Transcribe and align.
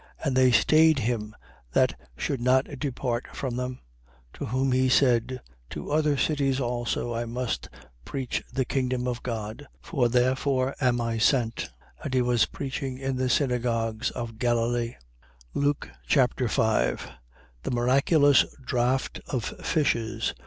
And 0.23 0.35
they 0.35 0.49
stayed 0.49 0.97
him 0.97 1.35
that 1.73 1.93
should 2.17 2.41
not 2.41 2.65
depart 2.79 3.27
from 3.35 3.55
them. 3.55 3.81
4:43. 4.33 4.39
To 4.39 4.45
whom 4.47 4.71
he 4.71 4.89
said: 4.89 5.41
To 5.69 5.91
other 5.91 6.17
cities 6.17 6.59
also 6.59 7.13
I 7.13 7.25
must 7.25 7.69
preach 8.03 8.41
the 8.51 8.65
kingdom 8.65 9.05
of 9.07 9.21
God: 9.21 9.67
for 9.79 10.09
therefore 10.09 10.73
am 10.81 10.99
I 10.99 11.19
sent. 11.19 11.69
4:44. 11.99 12.05
And 12.05 12.13
he 12.15 12.21
was 12.23 12.45
preaching 12.47 12.97
in 12.97 13.17
the 13.17 13.29
synagogues 13.29 14.09
of 14.09 14.39
Galilee. 14.39 14.95
Luke 15.53 15.87
Chapter 16.07 16.47
5 16.47 17.07
The 17.61 17.69
miraculous 17.69 18.45
draught 18.65 19.19
of 19.27 19.43
fishes. 19.63 20.33